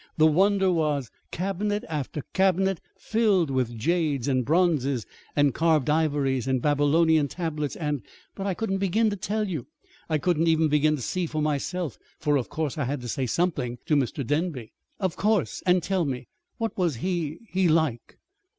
[0.17, 6.59] The wonder was cabinet after cabinet filled with jades and bronzes and carved ivories and
[6.59, 8.01] Babylonian tablets and
[8.33, 9.67] But I couldn't begin to tell you!
[10.09, 13.27] I couldn't even begin to see for myself, for, of course, I had to say
[13.27, 14.25] something to Mr.
[14.25, 15.61] Denby." "Of course!
[15.67, 18.17] And tell me what was he he like?"